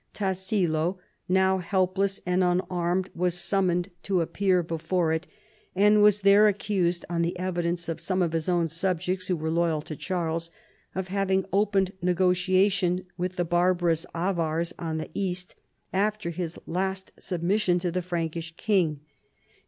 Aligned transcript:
Tassilo, 0.15 0.97
now 1.29 1.59
help 1.59 1.95
less 1.95 2.21
and 2.25 2.43
unarmed, 2.43 3.11
was 3.13 3.35
summoned 3.35 3.91
to 4.01 4.21
appear 4.21 4.63
before 4.63 5.09
REVOIiTS 5.09 5.25
AND 5.75 5.95
CONSPIRACIES. 5.97 5.97
ISl 5.97 5.97
it, 5.97 5.97
and 5.99 6.01
was 6.01 6.21
there 6.21 6.47
accused, 6.47 7.05
on 7.07 7.21
the 7.21 7.37
evidence 7.37 7.87
of 7.87 8.01
some 8.01 8.23
of 8.23 8.31
his 8.31 8.49
own 8.49 8.67
subjects 8.67 9.27
who 9.27 9.35
were 9.37 9.51
loyal 9.51 9.79
to 9.83 9.95
Charles, 9.95 10.49
of 10.95 11.09
having 11.09 11.45
opened 11.53 11.91
negotiations 12.01 13.01
with 13.15 13.35
the 13.35 13.45
barbarous 13.45 14.07
Avars 14.15 14.73
on 14.79 14.97
the 14.97 15.11
east 15.13 15.53
after 15.93 16.31
his 16.31 16.57
last 16.65 17.11
submission 17.19 17.77
to 17.77 17.91
the 17.91 18.01
Frankish 18.01 18.55
king. 18.57 19.01